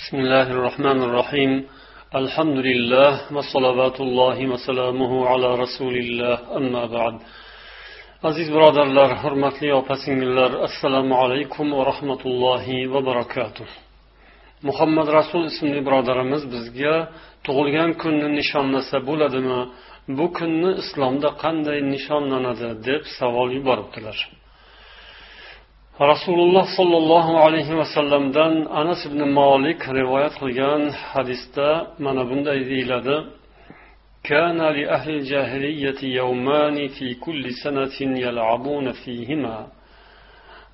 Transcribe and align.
بسم 0.00 0.16
الله 0.16 0.48
الرحمن 0.56 0.98
الرحيم. 1.02 1.52
الحمد 2.20 2.58
لله 2.68 3.12
وصلوات 3.36 4.00
الله 4.06 4.38
وسلامه 4.52 5.12
على 5.30 5.48
رسول 5.64 5.94
الله. 6.04 6.36
أما 6.58 6.84
بعد. 6.96 7.14
عزيز 8.24 8.48
برادرلار 8.56 9.10
حرمتلي 9.22 9.70
وپسنگلار 9.76 10.50
السلام 10.68 11.08
عليكم 11.22 11.66
ورحمة 11.78 12.22
الله 12.30 12.66
وبركاته 12.94 13.68
محمد 14.68 15.08
رسول 15.20 15.42
اسمي 15.50 15.80
برادرمز 15.86 16.42
بزگه 16.52 16.94
tug'ilgan 17.46 17.90
kunni 18.02 18.28
nishonlasa 18.38 18.96
bo'ladimi? 19.08 19.60
Bu 20.18 20.26
kunni 20.38 20.70
islomda 20.82 21.28
qanday 21.42 21.78
nishonlanadi 21.94 22.68
deb 22.86 23.02
savol 23.18 23.48
yuboribdilar. 23.58 24.18
Rasululloh 26.00 26.66
sollallohu 26.76 27.36
alayhi 27.46 27.76
vasallamdan 27.76 28.52
anas 28.80 29.00
ibn 29.06 29.20
molik 29.40 29.80
rivoyat 29.98 30.34
qilgan 30.42 30.82
hadisda 31.12 31.68
mana 32.04 32.22
bunday 32.30 32.60
deyiladi. 32.70 33.18
كان 34.32 34.58
لأهل 34.78 35.10
الجاهلية 35.10 36.00
يومان 36.02 36.88
في 36.88 37.14
كل 37.14 37.44
سنة 37.64 37.96
يلعبون 38.26 38.92
فيهما 38.92 39.66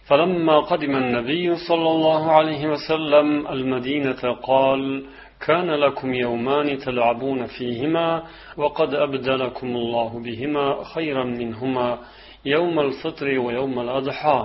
فلما 0.08 0.56
قدم 0.60 0.96
النبي 0.96 1.56
صلى 1.68 1.90
الله 1.90 2.32
عليه 2.32 2.62
وسلم 2.68 3.46
المدينة 3.46 4.22
قال 4.42 5.04
كان 5.46 5.70
لكم 5.70 6.14
يومان 6.14 6.78
تلعبون 6.78 7.46
فيهما 7.46 8.22
وقد 8.56 8.94
أبدلكم 8.94 9.66
الله 9.76 10.10
بهما 10.26 10.84
خيرا 10.94 11.24
منهما 11.24 11.98
يوم 12.44 12.80
الفطر 12.80 13.38
ويوم 13.38 13.80
الأضحى 13.80 14.40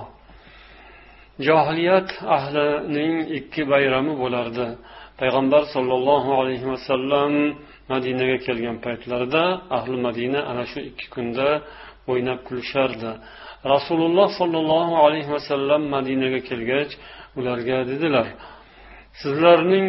johiliyat 1.48 2.10
ahlining 2.38 3.16
ikki 3.38 3.62
bayrami 3.72 4.14
bo'lardi. 4.24 4.68
Payg'ambar 5.20 5.64
sollallohu 5.76 6.32
alayhi 6.42 6.68
vasallam 6.74 7.34
madinaga 7.94 8.38
kelgan 8.46 8.78
paytlarida 8.86 9.44
ahli 9.78 9.96
madina 10.08 10.40
ana 10.52 10.66
shu 10.72 10.80
ikki 10.90 11.08
kunda 11.16 11.48
o'ynab 12.12 12.40
kulishardi. 12.48 13.12
Rasululloh 13.74 14.30
sollallohu 14.40 14.96
alayhi 15.06 15.32
vasallam 15.36 15.82
madinaga 15.96 16.40
kelgach 16.50 16.92
ularga 17.40 17.78
dedilar 17.92 18.28
sizlarning 19.22 19.88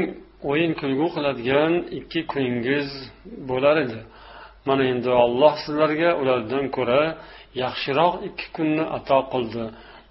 o'yin 0.51 0.73
kulgu 0.81 1.07
qiladigan 1.15 1.73
ikki 1.99 2.21
kuningiz 2.33 2.89
bo'lar 3.51 3.77
edi. 3.85 4.01
Mana 4.69 4.85
endi 4.93 5.11
olloh 5.25 5.55
sizlarga 5.65 6.11
ulardan 6.21 6.65
ko'ra 6.77 7.03
yaxshiroq 7.63 8.15
ikki 8.29 8.47
kunni 8.57 8.85
ato 8.99 9.19
qildi. 9.33 9.65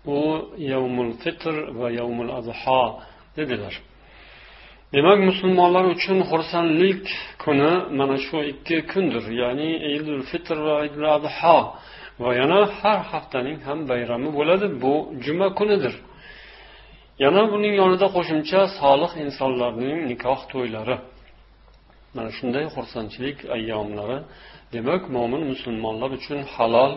U 0.05 0.19
yavmul 0.57 1.11
fitr 1.23 1.55
va 1.79 1.87
yavmul 1.99 2.31
azho 2.39 2.83
dedilar. 3.37 3.75
Demak 4.93 5.19
musulmonlar 5.29 5.85
uchun 5.95 6.17
xursandlik 6.29 7.03
kuni 7.43 7.71
mana 7.97 8.17
shu 8.25 8.37
ikki 8.51 8.77
kundir 8.91 9.23
ya'ni 9.41 9.69
idul 9.95 10.21
fitr 10.31 10.57
va 10.67 10.75
idul 10.87 11.05
adho 11.17 11.59
va 12.21 12.29
yana 12.39 12.59
har 12.79 12.99
haftaning 13.11 13.59
ham 13.67 13.79
bayrami 13.91 14.29
bo'ladi 14.37 14.67
bu 14.83 14.93
juma 15.25 15.47
kunidir. 15.59 15.95
Yana 17.23 17.41
buning 17.51 17.73
yonida 17.81 18.07
qo'shimcha 18.15 18.59
solih 18.79 19.11
insonlarning 19.25 19.97
nikoh 20.11 20.39
to'ylari. 20.51 20.97
Mana 22.15 22.29
shunday 22.37 22.65
xursandchilik 22.75 23.37
ayyomlari. 23.55 24.17
Demak 24.73 25.03
mo'min 25.15 25.43
musulmonlar 25.51 26.09
uchun 26.17 26.39
halol 26.55 26.93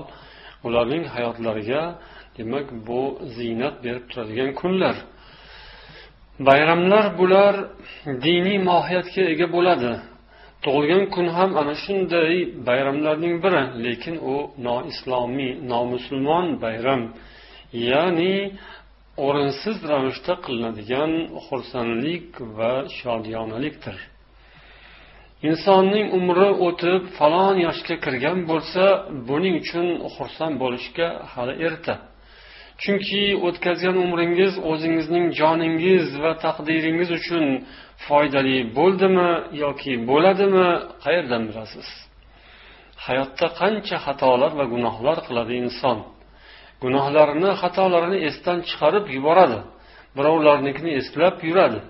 ularning 0.66 1.04
hayotlariga 1.14 1.82
demak 2.36 2.66
bu 2.86 3.00
ziynat 3.36 3.76
berib 3.84 4.04
turadigan 4.10 4.50
kunlar. 4.60 4.96
Bayramlar 6.48 7.18
bular 7.18 7.54
diniy 8.24 8.58
mohiyatga 8.70 9.22
ega 9.32 9.46
bo'ladi. 9.56 9.92
Tug'ilgan 10.64 11.04
kun 11.14 11.26
ham 11.36 11.50
ana 11.60 11.74
shunday 11.84 12.32
bayramlarning 12.68 13.34
biri 13.44 13.62
lekin 13.84 14.16
u 14.32 14.36
noislomiy 14.68 15.52
nomusulmon 15.72 16.46
bayram 16.64 17.02
ya'ni 17.90 18.34
o'rinsiz 19.26 19.76
ravishda 19.90 20.34
qilinadigan 20.44 21.12
xursandlik 21.46 22.28
va 22.58 22.72
shodiyonalikdir 22.98 23.98
insonning 25.48 26.06
umri 26.18 26.48
o'tib 26.66 27.02
falon 27.18 27.56
yoshga 27.66 27.96
kirgan 28.04 28.38
bo'lsa 28.50 28.84
buning 29.28 29.54
uchun 29.62 29.86
xursand 30.14 30.54
bo'lishga 30.62 31.08
hali 31.32 31.54
erta. 31.66 31.94
Chunki 32.82 33.22
o'tkazgan 33.46 33.96
umringiz 34.04 34.54
o'zingizning 34.70 35.26
joningiz 35.40 36.06
va 36.22 36.32
taqdiringiz 36.44 37.10
uchun 37.18 37.44
foydali 38.06 38.58
bo'ldimi 38.78 39.30
yoki 39.64 39.92
bo'ladimi? 40.10 40.68
Qayerdan 41.04 41.42
bilasiz? 41.48 41.88
Hayotda 43.06 43.46
qancha 43.60 43.96
xatolar 44.06 44.52
va 44.58 44.64
gunohlar 44.74 45.18
qiladi 45.26 45.54
inson? 45.64 45.98
Gunohlarini 46.84 47.50
xatolarini 47.62 48.18
esdan 48.28 48.58
chiqarib 48.68 49.04
yuboradi 49.16 49.58
birovlarnikini 50.16 50.90
eslab 51.00 51.36
yuradi. 51.48 51.80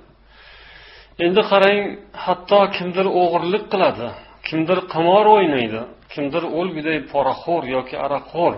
Endi 1.24 1.42
qarang 1.50 1.80
hatto 2.24 2.60
kimdir 2.76 3.06
o'g'irlik 3.20 3.64
qiladi 3.72 4.08
kimdir 4.48 4.78
qimor 4.92 5.26
o'ynaydi 5.36 5.80
kimdir 6.12 6.44
o'lguday 6.58 6.98
poraxo'r 7.12 7.64
yoki 7.74 7.96
aroqxo'r 8.06 8.54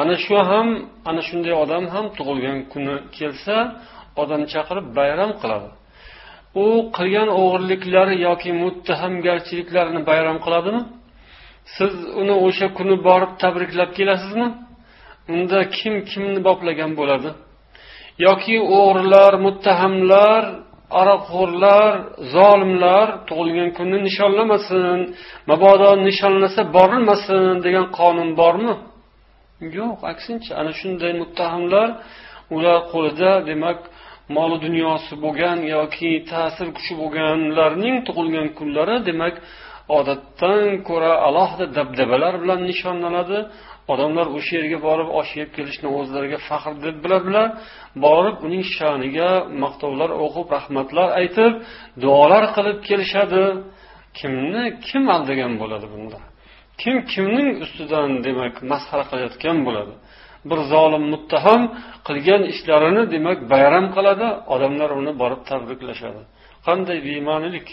ana 0.00 0.14
shu 0.24 0.36
ham 0.50 0.68
ana 1.08 1.22
shunday 1.28 1.54
odam 1.64 1.84
ham 1.94 2.06
tug'ilgan 2.16 2.58
kuni 2.72 2.94
kelsa 3.16 3.56
odam 4.22 4.42
chaqirib 4.52 4.86
bayram 4.98 5.32
qiladi. 5.40 5.68
U 6.64 6.66
qilgan 6.96 7.28
o'g'irliklari 7.40 8.14
yoki 8.26 8.50
muttahamgarchiliklarini 8.62 10.00
bayram 10.10 10.38
qiladimi? 10.44 10.82
Siz 11.76 11.92
uni 12.20 12.34
o'sha 12.46 12.66
kuni 12.78 12.96
borib 13.08 13.32
tabriklab 13.42 13.90
kelasizmi? 13.98 14.48
Unda 15.34 15.58
kim 15.76 15.94
kimni 16.10 16.40
boplagan 16.48 16.90
bo'ladi? 17.00 17.30
Yoki 18.26 18.56
o'g'rilar 18.80 19.32
muttahamlar 19.46 20.42
aroqxo'rlar 21.00 21.92
zolimlar 22.34 23.06
tug'ilgan 23.28 23.70
kunni 23.78 23.98
nishonlamasin 24.06 24.98
mabodo 25.50 25.90
nishonlasa 26.06 26.62
borilmasin 26.76 27.42
degan 27.64 27.86
qonun 27.98 28.30
bormi? 28.40 28.74
Yo'q 29.78 29.98
aksincha 30.12 30.52
ana 30.60 30.72
shunday 30.80 31.12
muttahamlar 31.22 31.88
ular 32.56 32.78
qo'lida 32.92 33.30
demak 33.50 33.78
moli 34.36 34.56
dunyosi 34.66 35.12
bo'lgan 35.24 35.58
yoki 35.74 36.10
ta'sir 36.32 36.68
kuchi 36.76 36.92
bo'lganlarning 37.00 37.96
tug'ilgan 38.06 38.48
kunlari 38.58 38.96
demak 39.08 39.34
odatdan 39.98 40.66
ko'ra 40.88 41.12
alohida 41.28 41.66
dabdabalar 41.78 42.34
bilan 42.42 42.60
nishonlanadi. 42.70 43.38
Odamlar 43.92 44.26
o'sha 44.36 44.52
yerga 44.58 44.78
borib 44.86 45.08
osh 45.20 45.32
yeb 45.40 45.50
kelishni 45.56 45.88
o'zlariga 45.98 46.38
faxr 46.48 46.74
deb 46.84 46.96
biladilar. 47.04 47.46
Borib 48.04 48.36
uning 48.46 48.64
sha'niga 48.76 49.30
maqtovlar 49.62 50.10
o'qib 50.24 50.46
rahmatlar 50.56 51.08
aytib 51.20 51.52
duolar 52.02 52.44
qilib 52.56 52.78
kelishadi. 52.88 53.42
Kimni 54.18 54.64
kim 54.86 55.04
aldagan 55.16 55.52
bo'ladi 55.62 55.86
bunda? 55.94 56.18
Kim 56.80 56.96
kimning 57.12 57.50
ustidan 57.64 58.10
demak 58.26 58.54
masxara 58.70 59.04
qilayotgan 59.10 59.58
bo'ladi? 59.66 59.94
Bir 60.50 60.58
zolim 60.72 61.04
muttaham 61.12 61.62
qilgan 62.06 62.42
ishlarini 62.52 63.02
demak 63.14 63.38
bayram 63.52 63.86
qiladi 63.96 64.28
odamlar 64.54 64.90
uni 65.00 65.12
borib 65.22 65.40
tabriklashadi. 65.50 66.22
Qanday 66.66 66.98
bema'nilik? 67.08 67.68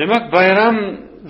Demak 0.00 0.24
bayram 0.36 0.76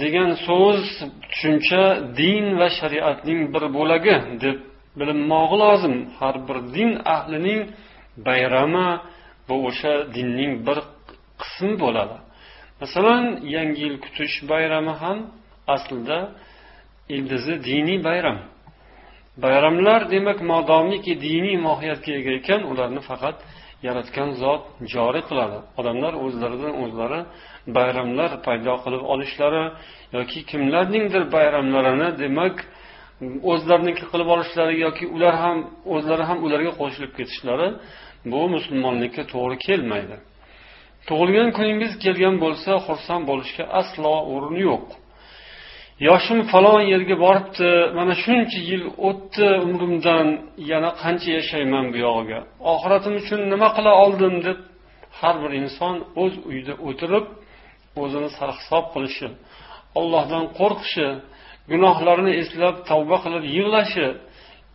degan 0.03 0.31
so'z 0.47 0.85
tushuncha 1.31 1.85
din 2.21 2.45
va 2.61 2.69
shariatning 2.79 3.41
bir 3.55 3.65
bo'lagi 3.77 4.17
deb 4.45 4.59
bilinmog'i 4.99 5.57
lozim. 5.65 5.95
Har 6.19 6.37
bir 6.49 6.59
din 6.77 6.91
ahlining 7.17 7.61
bayrami 8.27 8.89
bu 9.49 9.55
o'sha 9.69 9.95
dinning 10.15 10.53
bir 10.67 10.79
qismi 11.41 11.73
bo'ladi. 11.85 12.17
Masalan 12.83 13.25
yangi 13.55 13.81
yil 13.87 13.97
kutish 14.05 14.37
bayrami 14.51 14.95
ham 15.03 15.19
aslida 15.75 16.19
ildizi 17.09 17.55
diniy 17.65 18.05
bayram. 18.09 18.39
Bayramlar 19.45 20.11
demak 20.11 20.39
modomiki 20.53 21.13
diniy 21.27 21.57
mohiyatga 21.67 22.13
ega 22.21 22.33
ekan 22.41 22.61
ularni 22.71 23.01
faqat 23.11 23.37
yaratgan 23.87 24.31
zot 24.43 24.63
joriy 24.95 25.25
qiladi. 25.31 25.59
Odamlar 25.81 26.13
o'zlaridan 26.25 26.75
o'zlari 26.83 27.21
bayramlar 27.77 28.31
paydo 28.47 28.75
qilib 28.85 29.03
olishlari 29.13 29.65
yoki 30.17 30.39
kimlarningdir 30.51 31.23
bayramlarini 31.37 32.09
demak 32.23 32.57
o'zlariniki 33.53 34.05
qilib 34.13 34.29
olishlari 34.35 34.75
yoki 34.85 35.05
ular 35.17 35.35
ham 35.45 35.59
o'zlari 35.95 36.25
ham 36.31 36.39
ularga 36.47 36.73
qo'shilib 36.81 37.13
ketishlari 37.19 37.69
bu 38.33 38.41
musulmonlikka 38.55 39.23
to'g'ri 39.33 39.57
kelmaydi. 39.67 40.17
Tug'ilgan 41.09 41.49
kuningiz 41.57 41.93
kelgan 42.05 42.35
bo'lsa 42.45 42.73
xursand 42.87 43.25
bo'lishga 43.31 43.65
aslo 43.81 44.15
o'rin 44.35 44.57
yo'q. 44.69 44.87
Yoshim 46.09 46.39
falon 46.53 46.81
yerga 46.93 47.17
boribdi. 47.25 47.71
Mana 47.99 48.15
shuncha 48.25 48.59
yil 48.71 48.85
o'tdi 49.09 49.49
umrimdan 49.67 50.27
yana 50.71 50.91
qancha 51.03 51.31
yashayman 51.39 51.87
bu 51.93 51.99
yog'iga. 52.07 52.41
Oxiratim 52.73 53.15
uchun 53.21 53.41
nima 53.53 53.69
qila 53.77 53.93
oldim 54.05 54.35
deb 54.47 54.59
har 55.21 55.35
bir 55.43 55.53
inson 55.63 55.97
o'z 56.23 56.35
uyida 56.49 56.75
o'tirib 56.89 57.27
o'zini 58.03 58.31
sarhisob 58.39 58.85
qilishi 58.95 59.29
ollohdan 60.01 60.45
qo'rqishi 60.59 61.09
gunohlarini 61.73 62.33
eslab 62.43 62.77
tavba 62.91 63.17
qilib 63.25 63.45
yig'lashi 63.57 64.07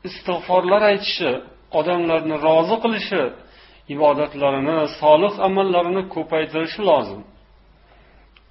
istig'forlar 0.08 0.82
aytishi 0.92 1.32
odamlarni 1.80 2.36
rozi 2.48 2.76
qilishi 2.84 3.22
ibodatlarini 3.96 4.78
solih 5.00 5.34
amallarini 5.48 6.04
ko'paytirishi 6.16 6.82
lozim. 6.90 7.22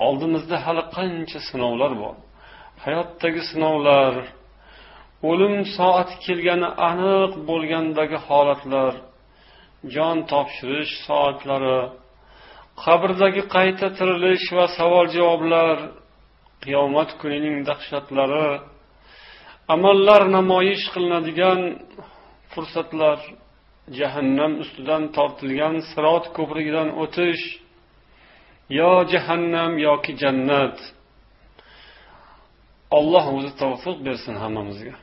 Oldimizda 0.07 0.57
hali 0.65 0.83
qancha 0.97 1.39
sinovlar 1.49 1.93
bor. 2.03 2.15
Hayotdagi 2.85 3.43
sinovlar 3.51 4.15
o'lim 5.31 5.55
soati 5.77 6.15
kelgani 6.27 6.69
aniq 6.91 7.33
bo'lgandagi 7.49 8.19
holatlar 8.29 8.93
jon 9.95 10.19
topshirish 10.33 10.93
soatlari 11.07 11.81
qabrdagi 12.85 13.43
qayta 13.55 13.87
tirilish 13.99 14.47
va 14.57 14.67
savol 14.79 15.07
javoblar 15.17 15.77
qiyomat 16.65 17.11
kunining 17.21 17.57
dahshatlari 17.69 18.49
amallar 19.75 20.23
namoyish 20.37 20.85
qilinadigan 20.95 21.61
fursatlar 22.53 23.19
jahannam 23.99 24.53
ustidan 24.63 25.03
tortilgan 25.17 25.77
sirot 25.91 26.25
ko'prigidan 26.37 26.89
o'tish 27.03 27.45
yo 28.79 28.91
jahannam 29.13 29.73
yoki 29.87 30.13
jannat. 30.23 30.77
Alloh 32.99 33.27
o'zi 33.37 33.53
tavfiq 33.63 33.97
bersin 34.07 34.35
hammamizga. 34.43 34.95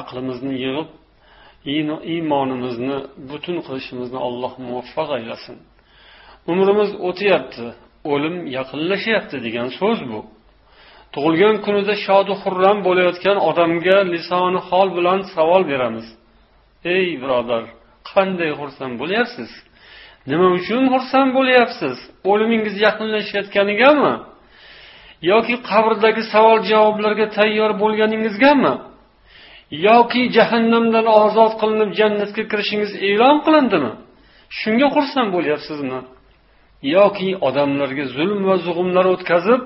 Aqlimizni 0.00 0.54
yig'ib 0.64 0.88
iymonimizni 2.14 2.98
butun 3.30 3.56
qilishimizni 3.66 4.18
alloh 4.26 4.52
muvaffaq 4.66 5.08
aylasin. 5.18 5.56
Umrimiz 6.52 6.90
o'tyapti 7.08 7.66
o'lim 8.12 8.36
yaqinlashyapti 8.58 9.36
degan 9.46 9.68
so'z 9.80 10.00
bu. 10.10 10.20
Tug'ilgan 11.14 11.56
kunida 11.66 11.94
shodu 12.06 12.32
xurram 12.42 12.78
bo'layotgan 12.86 13.38
odamga 13.48 13.98
lisoni 14.14 14.60
hol 14.68 14.88
bilan 14.98 15.20
savol 15.34 15.62
beramiz. 15.72 16.06
Ey 16.94 17.06
birodar 17.22 17.62
qanday 18.10 18.50
xursand 18.60 18.94
bo'lyapsiz? 19.02 19.50
Nima 20.30 20.48
uchun 20.58 20.82
xursand 20.92 21.30
bo'lyapsiz? 21.38 21.96
O'limingiz 22.30 22.76
yaqinlashayotganigami? 22.86 24.14
Yoki 25.30 25.54
qabrdagi 25.70 26.22
savol 26.32 26.58
javoblarga 26.70 27.26
tayyor 27.36 27.70
bo'lganingizgami? 27.82 28.74
Yoki 29.88 30.22
jahannamdan 30.36 31.06
ozod 31.22 31.52
qilinib 31.60 31.90
jannatga 32.00 32.42
kirishingiz 32.50 32.92
e'lon 33.08 33.36
qilindimi? 33.46 33.92
Shunga 34.58 34.88
xursand 34.94 35.28
bo'lyapsizmi? 35.36 36.00
Yoki 36.96 37.28
odamlarga 37.48 38.04
zulm 38.16 38.40
va 38.48 38.56
zug'umlar 38.66 39.06
o'tkazib 39.14 39.62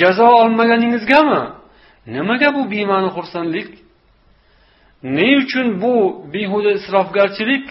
jazo 0.00 0.28
olmaganingizgami? 0.42 1.42
Nimaga 2.14 2.48
bu 2.56 2.62
bema'ni 2.72 3.10
xursandlik? 3.16 3.68
Ne 5.16 5.28
uchun 5.42 5.66
bu 5.82 5.94
behuda 6.34 6.70
isrofgarchilik? 6.78 7.66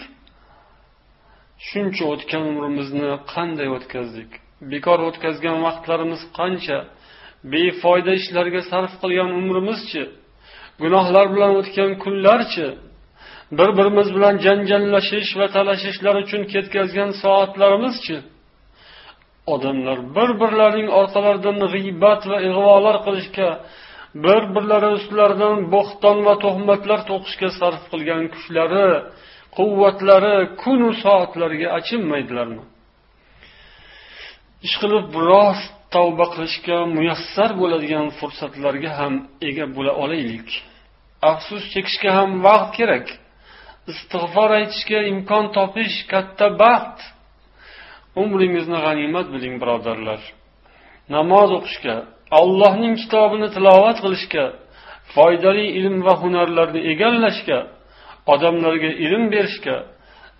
Shuncha 1.68 2.04
o'tgan 2.12 2.42
umrimizni 2.50 3.08
qanday 3.32 3.68
o'tkazdik? 3.76 4.30
Bekor 4.70 4.98
o'tkazgan 5.08 5.56
vaqtlarimiz 5.66 6.22
qancha? 6.38 6.78
Befoyda 7.52 8.12
ishlarga 8.20 8.62
sarf 8.70 8.92
qilgan 9.02 9.30
umrimizchi 9.40 10.02
gunohlar 10.82 11.26
bilan 11.34 11.52
o'tgan 11.60 11.90
kunlarchi 12.04 12.66
bir 13.58 13.68
birimiz 13.78 14.08
bilan 14.16 14.34
janjallashish 14.46 15.30
va 15.40 15.46
talashishlar 15.56 16.14
uchun 16.24 16.42
ketkazgan 16.52 17.10
soatlarimizchi 17.22 18.16
odamlar 19.54 19.98
bir 20.16 20.30
birlarining 20.40 20.88
orqalaridan 21.00 21.56
g'iybat 21.74 22.22
va 22.30 22.38
ig'volar 22.48 22.96
qilishga 23.06 23.48
bir 24.24 24.40
birlari 24.54 24.88
ustilaridan 24.96 25.56
bo'xton 25.74 26.18
va 26.26 26.34
tuhmatlar 26.44 27.00
to'qishga 27.10 27.48
sarf 27.60 27.82
qilgan 27.92 28.22
kuchlari 28.34 28.88
quvvatlari 29.56 30.36
kunu 30.62 30.90
soatlariga 31.04 31.68
achinmaydilarmi? 31.78 32.64
Ishqilib 34.66 35.06
biroz 35.16 35.60
tavba 35.94 36.26
qilishga 36.34 36.78
muyassar 36.96 37.50
bo'ladigan 37.60 38.06
fursatlarga 38.18 38.90
ham 38.98 39.14
ega 39.48 39.66
bo'la 39.76 39.92
olaylik. 40.02 40.48
Afsus 41.30 41.64
chekishga 41.72 42.10
ham 42.18 42.30
vaqt 42.46 42.70
kerak. 42.78 43.06
Istig'for 43.92 44.50
aytishga 44.58 44.98
imkon 45.12 45.44
topish 45.56 45.96
katta 46.12 46.46
baxt. 46.62 46.98
Umringizni 48.22 48.78
g'animat 48.84 49.26
biling 49.34 49.54
birodarlar. 49.62 50.20
Namoz 51.14 51.50
o'qishga 51.58 51.96
allohning 52.40 52.94
kitobini 53.02 53.48
tilovat 53.54 53.98
qilishga 54.04 54.44
foydali 55.14 55.66
ilm 55.78 55.96
va 56.06 56.14
hunarlarni 56.22 56.80
egallashga 56.92 57.58
odamlarga 58.32 58.90
ilm 59.04 59.24
berishga 59.34 59.76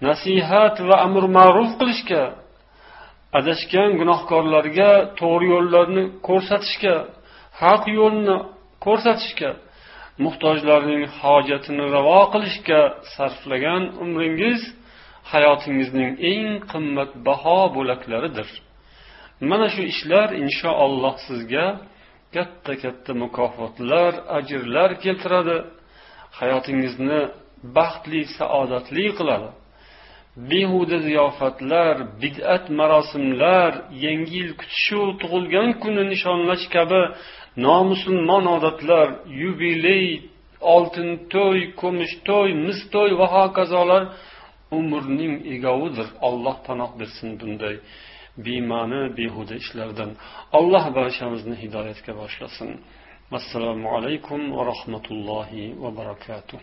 nasihat 0.07 0.77
va 0.89 0.97
amr 1.07 1.25
ma'ruf 1.39 1.71
qilishga 1.81 2.23
adashgan 3.39 3.91
gunohkorlarga 4.01 4.91
to'g'ri 5.21 5.47
yo'llarni 5.55 6.05
ko'rsatishga 6.29 6.95
haq 7.63 7.83
yo'lni 7.99 8.37
ko'rsatishga 8.85 9.51
muhtojlarning 10.25 11.03
hojatini 11.21 11.85
ravo 11.97 12.21
qilishga 12.33 12.81
sarflagan 13.15 13.83
umringiz 14.05 14.61
hayotingizning 15.33 16.11
eng 16.31 16.49
qimmatbaho 16.73 17.59
bo'laklaridir. 17.77 18.49
Mana 19.51 19.67
shu 19.75 19.83
ishlar 19.93 20.29
inshaalloh 20.45 21.15
sizga 21.27 21.67
katta 22.35 22.73
katta 22.83 23.13
mukofotlar 23.23 24.13
ajrlar 24.39 24.91
keltiradi. 25.05 25.57
Hayotingizni 26.39 27.21
baxtli 27.77 28.21
saodatli 28.39 29.07
qiladi. 29.19 29.49
Behuda 30.51 30.97
ziyofatlar 31.07 31.97
bid'at 32.23 32.65
marosimlar 32.79 33.73
yangi 34.05 34.33
yil 34.39 34.53
kutishu 34.61 35.01
tug'ilgan 35.21 35.71
kunni 35.83 36.05
nishonlash 36.13 36.67
kabi 36.75 37.03
nomusulmon 37.65 38.45
odatlar 38.57 39.09
yubiley 39.43 40.07
oltin 40.75 41.11
to'y 41.33 41.61
kumush 41.81 42.15
to'y 42.29 42.51
mis 42.67 42.81
to'y 42.95 43.11
va 43.21 43.27
hokazolar 43.37 44.03
umrning 44.79 45.35
egovidir. 45.55 46.09
Alloh 46.29 46.57
panoh 46.67 46.91
bersin 47.01 47.31
bunday 47.41 47.77
bema'ni 48.45 49.03
behuda 49.19 49.55
ishlardan. 49.63 50.11
Alloh 50.59 50.85
barchamizni 50.99 51.57
hidoyatga 51.63 52.13
boshlasin 52.21 52.71
assalomu 53.39 53.89
alaykum 53.97 54.41
va 54.57 54.63
rahmatullohi 54.73 55.65
va 55.83 55.91
barakatuh. 56.01 56.61